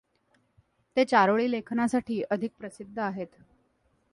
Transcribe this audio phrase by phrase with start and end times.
[0.97, 3.27] ते चारोळी लेखनासाठी अधिक प्रसिद्ध आहेत.